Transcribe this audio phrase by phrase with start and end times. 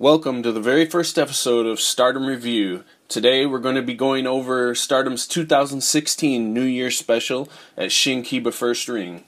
[0.00, 2.84] Welcome to the very first episode of Stardom Review.
[3.06, 8.88] Today we're going to be going over Stardom's 2016 New Year special at Shinkiba First
[8.88, 9.24] Ring.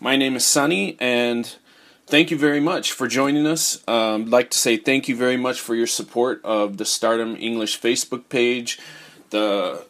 [0.00, 1.54] My name is Sunny, and
[2.08, 3.84] thank you very much for joining us.
[3.86, 7.36] Um, I'd like to say thank you very much for your support of the Stardom
[7.36, 8.80] English Facebook page,
[9.30, 9.84] the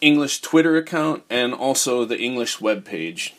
[0.00, 3.34] English Twitter account, and also the English web page.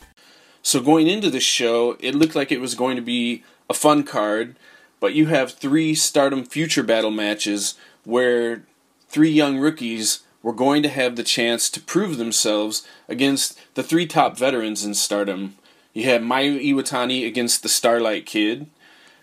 [0.62, 4.04] So going into this show, it looked like it was going to be a fun
[4.04, 4.54] card,
[5.04, 7.74] but you have three Stardom Future Battle matches
[8.04, 8.64] where
[9.06, 14.06] three young rookies were going to have the chance to prove themselves against the three
[14.06, 15.56] top veterans in Stardom.
[15.92, 18.66] You have Mayu Iwatani against the Starlight Kid,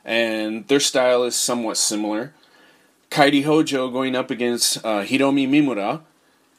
[0.05, 2.31] and their style is somewhat similar.
[3.09, 6.01] Kairi Hojo going up against uh, Hiromi Mimura,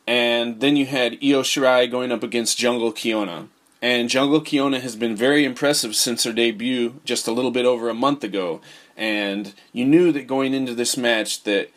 [0.04, 3.46] and then you had Io Shirai going up against Jungle Kyona.
[3.82, 7.88] And Jungle Kyona has been very impressive since her debut just a little bit over
[7.88, 8.60] a month ago.
[8.96, 11.70] And you knew that going into this match that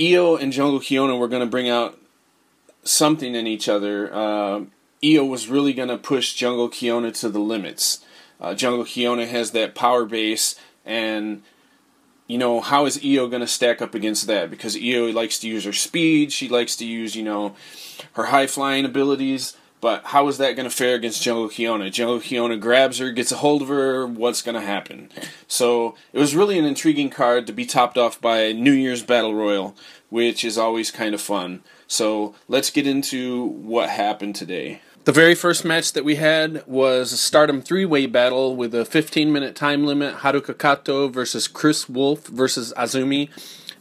[0.00, 1.98] Io and Jungle Kyona were going to bring out
[2.82, 4.12] something in each other.
[4.14, 4.64] Uh,
[5.04, 8.04] Io was really going to push Jungle Kyona to the limits.
[8.40, 11.42] Uh, Jungle Kyona has that power base, and
[12.26, 14.50] you know how is Io going to stack up against that?
[14.50, 17.54] Because Io likes to use her speed, she likes to use you know
[18.14, 19.56] her high flying abilities.
[19.84, 21.92] But how is that going to fare against Jungle Kyona?
[21.92, 24.06] Jungle Kyona grabs her, gets a hold of her.
[24.06, 25.10] What's going to happen?
[25.46, 29.34] So it was really an intriguing card to be topped off by New Year's Battle
[29.34, 29.76] Royal,
[30.08, 31.62] which is always kind of fun.
[31.86, 34.80] So let's get into what happened today.
[35.04, 39.54] The very first match that we had was a Stardom three-way battle with a 15-minute
[39.54, 40.14] time limit.
[40.20, 43.28] Haruka Kato versus Chris Wolf versus Azumi.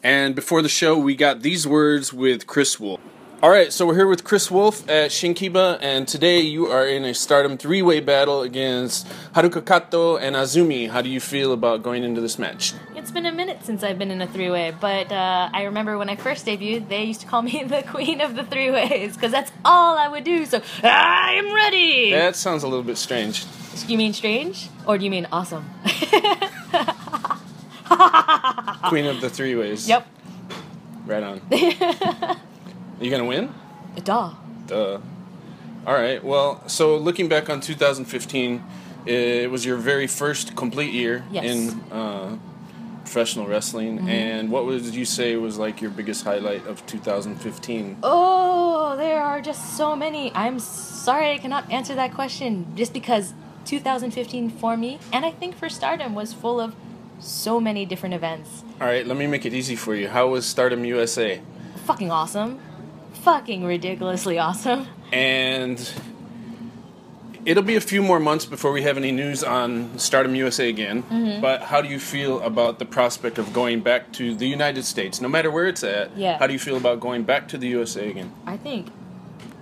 [0.03, 2.99] And before the show, we got these words with Chris Wolf.
[3.43, 7.03] All right, so we're here with Chris Wolf at Shinkiba, and today you are in
[7.03, 9.05] a Stardom three-way battle against
[9.35, 10.89] Haruka Kato and Azumi.
[10.89, 12.73] How do you feel about going into this match?
[12.95, 16.07] It's been a minute since I've been in a three-way, but uh, I remember when
[16.07, 19.51] I first debuted, they used to call me the queen of the three-ways because that's
[19.65, 20.45] all I would do.
[20.45, 22.11] So I am ready.
[22.11, 23.43] That sounds a little bit strange.
[23.43, 25.69] Do you mean strange, or do you mean awesome?
[28.87, 29.89] Queen of the three ways.
[29.89, 30.07] Yep.
[31.05, 31.41] Right on.
[33.03, 33.53] You gonna win?
[34.01, 34.31] Duh.
[34.65, 34.99] Duh.
[35.85, 36.23] All right.
[36.23, 38.63] Well, so looking back on 2015,
[39.05, 41.43] it was your very first complete year Yes.
[41.43, 42.37] in uh,
[43.03, 43.97] professional wrestling.
[43.97, 44.07] Mm-hmm.
[44.07, 47.97] And what would you say was like your biggest highlight of 2015?
[48.03, 50.31] Oh, there are just so many.
[50.33, 53.33] I'm sorry I cannot answer that question just because
[53.65, 56.73] 2015 for me, and I think for Stardom, was full of
[57.19, 58.63] so many different events.
[58.79, 59.05] All right.
[59.05, 60.07] Let me make it easy for you.
[60.07, 61.41] How was Stardom USA?
[61.85, 62.61] Fucking awesome.
[63.13, 64.87] Fucking ridiculously awesome.
[65.11, 65.93] And
[67.45, 71.03] it'll be a few more months before we have any news on Stardom USA again.
[71.03, 71.41] Mm-hmm.
[71.41, 75.21] But how do you feel about the prospect of going back to the United States,
[75.21, 76.15] no matter where it's at?
[76.17, 76.37] Yeah.
[76.37, 78.31] How do you feel about going back to the USA again?
[78.45, 78.89] I think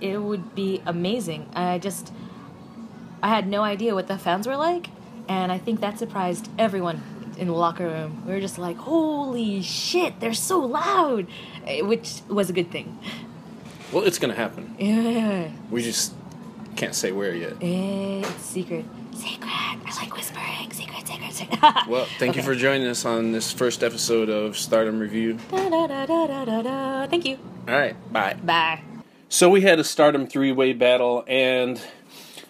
[0.00, 1.48] it would be amazing.
[1.54, 2.12] I just
[3.22, 4.88] I had no idea what the fans were like,
[5.28, 7.02] and I think that surprised everyone
[7.38, 8.22] in the locker room.
[8.26, 11.26] We were just like, "Holy shit, they're so loud,"
[11.66, 12.98] eh, which was a good thing.
[13.92, 14.74] Well, it's going to happen.
[14.78, 16.14] Yeah, We just
[16.76, 17.54] can't say where yet.
[17.60, 18.84] It's secret.
[19.14, 19.42] Secret.
[19.50, 20.72] I like whispering.
[20.72, 21.58] Secret, secret, secret.
[21.88, 25.38] Well, thank you for joining us on this first episode of Stardom Review.
[25.50, 27.06] Da, da, da, da, da, da, da.
[27.06, 27.38] Thank you.
[27.68, 28.34] All right, bye.
[28.42, 28.80] Bye.
[29.28, 31.80] So we had a Stardom three-way battle, and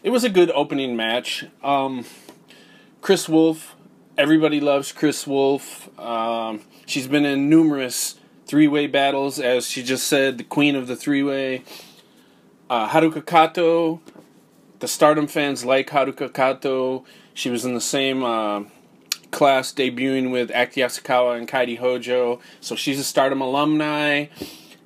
[0.02, 1.44] it was a good opening match.
[1.62, 2.04] Um,
[3.00, 3.74] Chris Wolf,
[4.16, 5.88] everybody loves Chris Wolf.
[5.98, 8.14] Um, she's been in numerous
[8.52, 11.62] three-way battles, as she just said, the queen of the three-way.
[12.68, 14.02] Uh, Haruka Kato,
[14.80, 17.02] the Stardom fans like Haruka Kato.
[17.32, 18.64] She was in the same uh,
[19.30, 24.26] class, debuting with Act Yasukawa and Kairi Hojo, so she's a Stardom alumni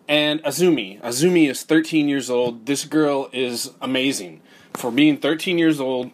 [0.06, 1.00] and Azumi.
[1.02, 2.66] Azumi is 13 years old.
[2.66, 4.42] This girl is amazing.
[4.74, 6.12] For being 13 years old,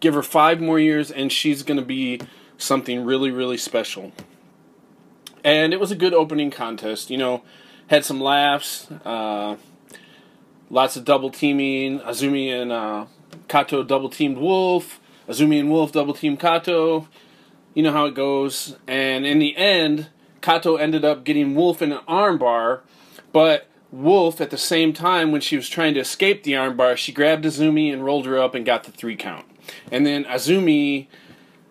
[0.00, 2.22] give her five more years and she's going to be
[2.56, 4.12] something really, really special.
[5.44, 7.10] And it was a good opening contest.
[7.10, 7.42] You know,
[7.88, 9.56] had some laughs, uh,
[10.70, 12.00] lots of double teaming.
[12.00, 13.06] Azumi and uh,
[13.46, 15.00] Kato double teamed Wolf.
[15.28, 17.08] Azumi and Wolf double teamed Kato.
[17.74, 18.76] You know how it goes.
[18.86, 20.08] And in the end,
[20.44, 22.80] Kato ended up getting Wolf in an armbar,
[23.32, 27.12] but Wolf, at the same time, when she was trying to escape the armbar, she
[27.12, 29.46] grabbed Azumi and rolled her up and got the three count.
[29.90, 31.06] And then Azumi,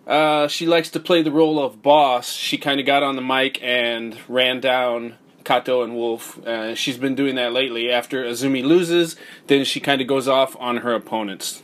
[0.07, 2.31] uh, she likes to play the role of boss.
[2.31, 6.37] She kind of got on the mic and ran down Kato and Wolf.
[6.45, 7.91] Uh, she's been doing that lately.
[7.91, 9.15] After Azumi loses,
[9.47, 11.63] then she kind of goes off on her opponents.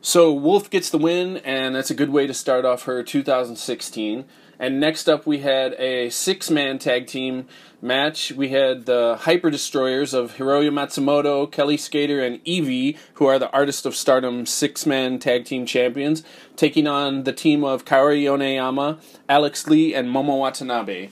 [0.00, 4.24] So Wolf gets the win, and that's a good way to start off her 2016.
[4.64, 7.48] And next up, we had a six man tag team
[7.82, 8.32] match.
[8.32, 13.50] We had the Hyper Destroyers of Hiroyo Matsumoto, Kelly Skater, and Evie, who are the
[13.50, 16.22] Artist of Stardom six man tag team champions,
[16.56, 21.10] taking on the team of Kaori Yoneyama, Alex Lee, and Momo Watanabe.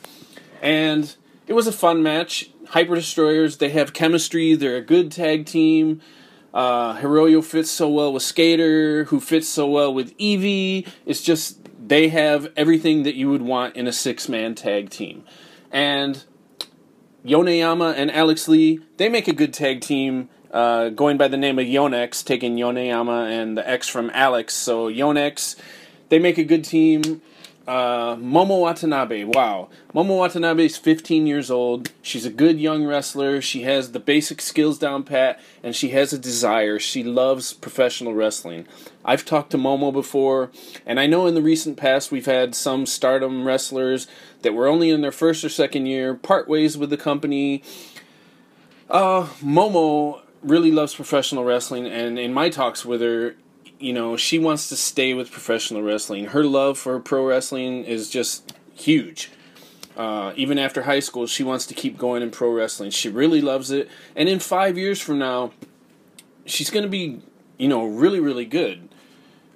[0.62, 1.14] And
[1.46, 2.48] it was a fun match.
[2.68, 6.00] Hyper Destroyers, they have chemistry, they're a good tag team.
[6.54, 10.86] Uh, Hiroyo fits so well with Skater, who fits so well with Evie.
[11.04, 11.61] It's just
[11.92, 15.24] they have everything that you would want in a six man tag team.
[15.70, 16.24] And
[17.22, 20.30] Yoneyama and Alex Lee, they make a good tag team.
[20.50, 24.54] Uh, going by the name of Yonex, taking Yoneyama and the X from Alex.
[24.54, 25.54] So Yonex,
[26.08, 27.20] they make a good team.
[27.66, 29.68] Uh, Momo Watanabe, wow.
[29.94, 31.92] Momo Watanabe is 15 years old.
[32.02, 33.40] She's a good young wrestler.
[33.40, 36.80] She has the basic skills down pat, and she has a desire.
[36.80, 38.66] She loves professional wrestling.
[39.04, 40.50] I've talked to Momo before,
[40.84, 44.08] and I know in the recent past we've had some stardom wrestlers
[44.42, 47.62] that were only in their first or second year, part ways with the company.
[48.90, 53.36] Uh, Momo really loves professional wrestling, and in my talks with her,
[53.82, 56.26] you know, she wants to stay with professional wrestling.
[56.26, 59.30] Her love for pro wrestling is just huge.
[59.96, 62.90] Uh, even after high school, she wants to keep going in pro wrestling.
[62.90, 63.90] She really loves it.
[64.16, 65.52] And in five years from now,
[66.46, 67.20] she's going to be,
[67.58, 68.88] you know, really, really good.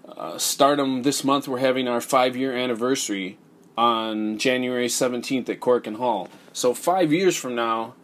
[0.07, 3.39] Uh, stardom this month, we're having our five year anniversary
[3.79, 6.29] on January 17th at Korakuen Hall.
[6.53, 7.95] So five years from now,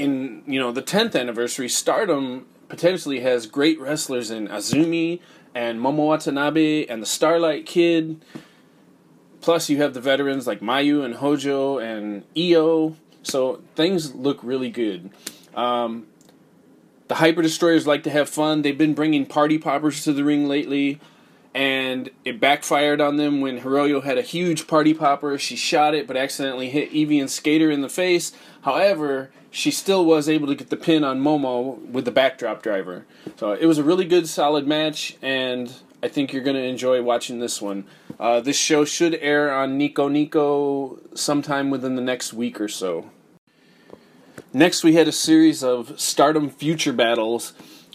[0.00, 5.20] in you know the 10th anniversary, Stardom potentially has great wrestlers in Azumi
[5.54, 8.24] and Momo Watanabe and the Starlight Kid.
[9.42, 12.96] Plus, you have the veterans like Mayu and Hojo and Io.
[13.22, 15.10] So things look really good.
[15.54, 16.06] Um,
[17.08, 18.62] the Hyper Destroyers like to have fun.
[18.62, 21.00] They've been bringing party poppers to the ring lately,
[21.54, 25.36] and it backfired on them when Hiroyo had a huge party popper.
[25.38, 28.32] She shot it, but accidentally hit Evie and Skater in the face.
[28.62, 33.04] However, she still was able to get the pin on Momo with the backdrop driver.
[33.36, 37.02] So it was a really good, solid match, and I think you're going to enjoy
[37.02, 37.84] watching this one.
[38.18, 43.10] Uh, this show should air on Nico Nico sometime within the next week or so.
[44.52, 47.52] Next, we had a series of Stardom Future battles,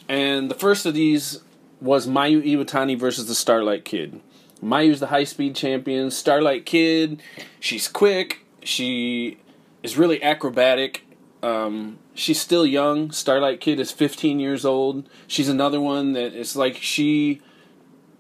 [0.10, 1.42] and the first of these
[1.82, 4.22] was Mayu Iwatani versus the Starlight Kid.
[4.64, 6.10] Mayu's the high speed champion.
[6.12, 7.22] Starlight Kid,
[7.60, 8.40] she's quick.
[8.64, 9.38] She
[9.84, 11.04] is really acrobatic.
[11.44, 13.12] Um, she's still young.
[13.12, 15.08] Starlight Kid is 15 years old.
[15.28, 17.42] She's another one that is like she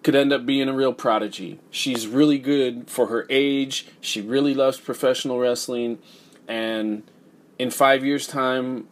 [0.04, 1.60] could end up being a real prodigy.
[1.72, 3.88] She's really good for her age.
[4.00, 5.98] She really loves professional wrestling,
[6.48, 7.02] and
[7.58, 8.88] in five years' time,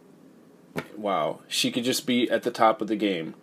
[0.96, 3.36] wow, she could just be at the top of the game.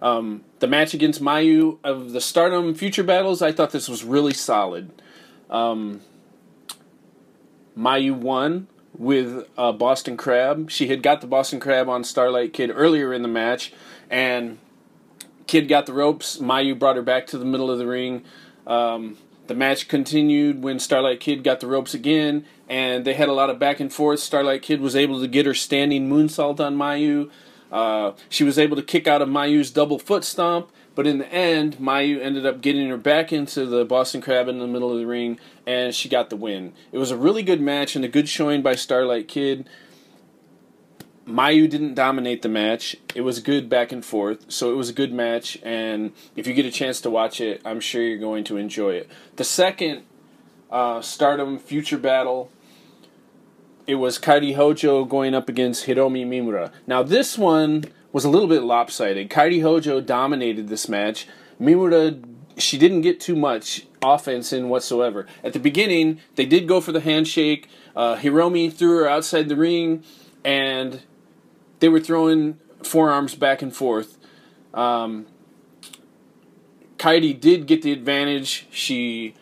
[0.00, 4.34] Um, the match against Mayu of the Stardom Future Battles, I thought this was really
[4.34, 4.90] solid.
[5.50, 6.02] Um,
[7.76, 10.70] Mayu won with uh, Boston Crab.
[10.70, 13.72] She had got the Boston Crab on Starlight Kid earlier in the match,
[14.10, 14.58] and
[15.46, 16.38] Kid got the ropes.
[16.38, 18.24] Mayu brought her back to the middle of the ring.
[18.66, 23.32] Um, the match continued when Starlight Kid got the ropes again, and they had a
[23.32, 24.20] lot of back and forth.
[24.20, 27.30] Starlight Kid was able to get her standing moonsault on Mayu.
[27.70, 31.32] Uh, she was able to kick out of Mayu's double foot stomp, but in the
[31.32, 34.98] end, Mayu ended up getting her back into the Boston Crab in the middle of
[34.98, 36.72] the ring, and she got the win.
[36.90, 39.68] It was a really good match and a good showing by Starlight Kid.
[41.24, 42.96] Mayu didn't dominate the match.
[43.14, 45.58] It was good back and forth, so it was a good match.
[45.62, 48.94] And if you get a chance to watch it, I'm sure you're going to enjoy
[48.94, 49.10] it.
[49.36, 50.04] The second
[50.70, 52.50] uh, Stardom Future Battle,
[53.88, 56.70] it was Kairi Hojo going up against Hiromi Mimura.
[56.86, 59.30] Now this one was a little bit lopsided.
[59.30, 61.26] Kairi Hojo dominated this match.
[61.58, 62.22] Mimura,
[62.58, 65.26] she didn't get too much offense in whatsoever.
[65.42, 67.66] At the beginning, they did go for the handshake.
[67.96, 70.04] Uh, Hiromi threw her outside the ring,
[70.44, 71.02] and
[71.80, 74.18] they were throwing forearms back and forth.
[74.74, 75.26] Um,
[76.98, 78.66] Kairi did get the advantage.
[78.70, 79.34] She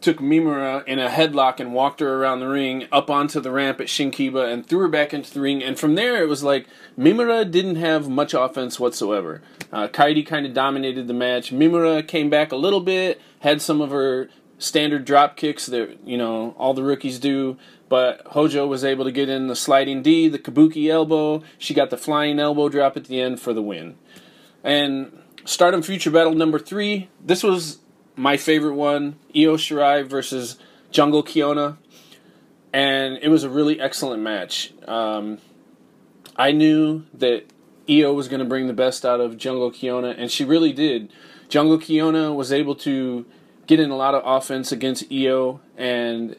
[0.00, 3.80] took Mimura in a headlock and walked her around the ring up onto the ramp
[3.80, 5.62] at Shinkiba and threw her back into the ring.
[5.62, 9.42] And from there, it was like Mimura didn't have much offense whatsoever.
[9.72, 11.50] Uh, Kairi kind of dominated the match.
[11.50, 14.28] Mimura came back a little bit, had some of her
[14.58, 17.56] standard drop kicks that you know all the rookies do.
[17.88, 21.42] But Hojo was able to get in the sliding D, the kabuki elbow.
[21.56, 23.96] She got the flying elbow drop at the end for the win.
[24.62, 27.08] And Stardom Future Battle number three.
[27.24, 27.78] This was
[28.18, 30.58] my favorite one: Io Shirai versus
[30.90, 31.76] Jungle Kyona,
[32.72, 34.72] and it was a really excellent match.
[34.86, 35.38] Um,
[36.36, 37.44] I knew that
[37.88, 41.10] Io was going to bring the best out of Jungle Kyona, and she really did.
[41.48, 43.24] Jungle Kyona was able to
[43.66, 46.36] get in a lot of offense against Io, and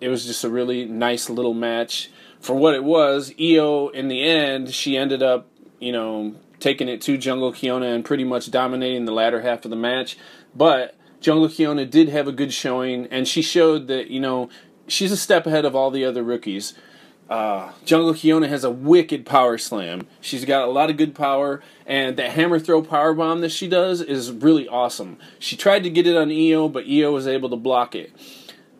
[0.00, 2.10] it was just a really nice little match.
[2.40, 5.48] For what it was, Io, in the end, she ended up,
[5.78, 9.70] you know, taking it to Jungle Kyona and pretty much dominating the latter half of
[9.70, 10.18] the match.
[10.54, 14.48] But Jungle Kyona did have a good showing, and she showed that, you know,
[14.86, 16.74] she's a step ahead of all the other rookies.
[17.28, 20.06] Uh, Jungle Kyona has a wicked power slam.
[20.20, 23.68] She's got a lot of good power, and that hammer throw power bomb that she
[23.68, 25.18] does is really awesome.
[25.38, 28.12] She tried to get it on Io, but Io was able to block it.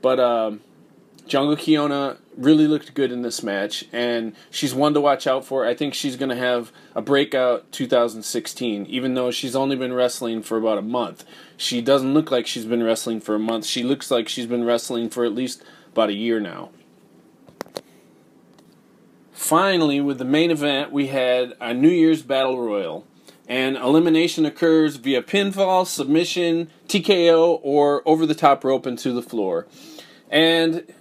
[0.01, 0.61] But um,
[1.27, 5.67] Jungle Kyona really looked good in this match, and she's one to watch out for.
[5.67, 10.43] I think she's going to have a breakout 2016, even though she's only been wrestling
[10.43, 11.25] for about a month.
[11.57, 13.67] She doesn't look like she's been wrestling for a month.
[13.67, 16.71] She looks like she's been wrestling for at least about a year now.
[19.33, 23.07] Finally, with the main event, we had a New Year's Battle Royal.
[23.49, 29.69] And elimination occurs via pinfall, submission, TKO, or over the top rope into the floor.
[30.31, 30.93] And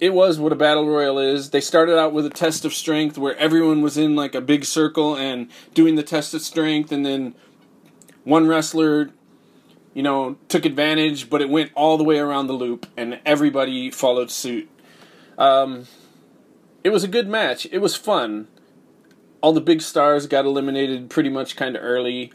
[0.00, 1.50] it was what a battle royal is.
[1.50, 4.64] They started out with a test of strength where everyone was in like a big
[4.64, 7.34] circle and doing the test of strength, and then
[8.24, 9.10] one wrestler,
[9.92, 13.90] you know, took advantage, but it went all the way around the loop, and everybody
[13.90, 14.70] followed suit.
[15.36, 15.86] Um,
[16.82, 17.66] it was a good match.
[17.70, 18.48] It was fun.
[19.42, 22.32] All the big stars got eliminated pretty much kind of early,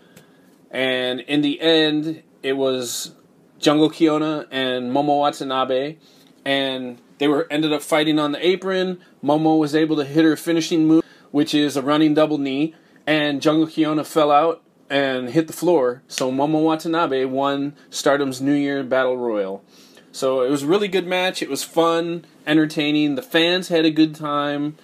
[0.70, 3.14] and in the end, it was
[3.58, 5.98] Jungle Kyona and Momo Watanabe,
[6.44, 9.00] and they were ended up fighting on the apron.
[9.24, 12.76] Momo was able to hit her finishing move, which is a running double knee,
[13.08, 16.04] and Jungle Kyona fell out and hit the floor.
[16.08, 19.64] So Momo Watanabe won Stardom's New Year Battle Royal.
[20.12, 21.42] So it was a really good match.
[21.42, 23.16] It was fun, entertaining.
[23.16, 24.78] The fans had a good time.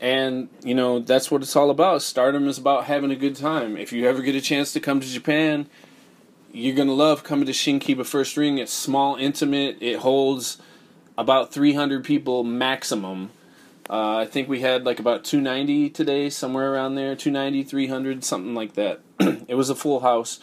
[0.00, 2.02] And, you know, that's what it's all about.
[2.02, 3.76] Stardom is about having a good time.
[3.76, 5.66] If you ever get a chance to come to Japan,
[6.54, 8.58] you're going to love coming to Shinkiba First Ring.
[8.58, 9.76] It's small, intimate.
[9.80, 10.58] It holds
[11.18, 13.32] about 300 people maximum.
[13.90, 18.54] Uh, I think we had like about 290 today, somewhere around there, 290, 300, something
[18.54, 19.00] like that.
[19.48, 20.38] it was a full house.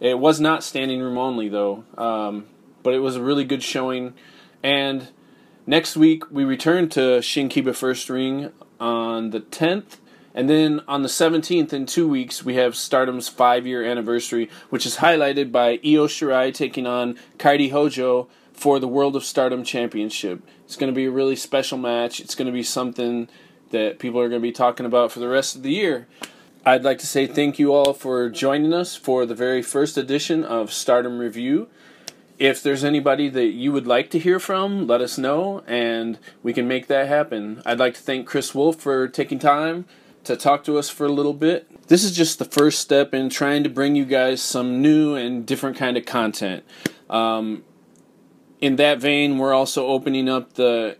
[0.00, 2.44] It was not standing room only, though, um,
[2.82, 4.12] but it was a really good showing.
[4.62, 5.08] And
[5.66, 9.96] next week, we return to Shinkiba First Ring on the 10th.
[10.34, 14.84] And then on the 17th, in two weeks, we have Stardom's five year anniversary, which
[14.84, 20.42] is highlighted by Io Shirai taking on Kairi Hojo for the World of Stardom Championship.
[20.64, 22.18] It's going to be a really special match.
[22.18, 23.28] It's going to be something
[23.70, 26.08] that people are going to be talking about for the rest of the year.
[26.66, 30.42] I'd like to say thank you all for joining us for the very first edition
[30.42, 31.68] of Stardom Review.
[32.38, 36.52] If there's anybody that you would like to hear from, let us know and we
[36.52, 37.62] can make that happen.
[37.64, 39.84] I'd like to thank Chris Wolf for taking time
[40.24, 41.88] to talk to us for a little bit.
[41.88, 45.46] This is just the first step in trying to bring you guys some new and
[45.46, 46.64] different kind of content.
[47.10, 47.64] Um,
[48.60, 50.96] in that vein, we're also opening up the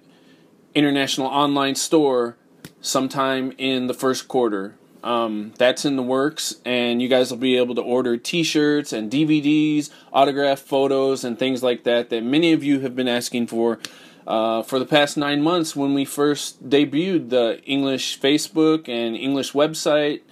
[0.74, 2.36] international online store
[2.80, 4.76] sometime in the first quarter.
[5.02, 9.10] Um, that's in the works, and you guys will be able to order T-shirts and
[9.10, 13.78] DVDs, autographed photos, and things like that that many of you have been asking for
[14.26, 19.52] uh, for the past nine months when we first debuted the English Facebook and English
[19.52, 20.22] website,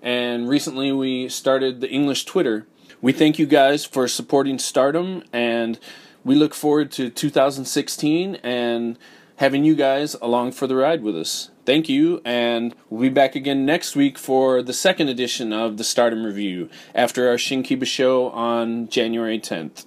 [0.00, 2.66] and recently we started the English Twitter.
[3.00, 5.78] We thank you guys for supporting Stardom, and
[6.24, 8.98] we look forward to 2016 and
[9.36, 11.50] having you guys along for the ride with us.
[11.64, 15.84] Thank you, and we'll be back again next week for the second edition of the
[15.84, 19.84] Stardom Review after our Shinkiba show on January 10th.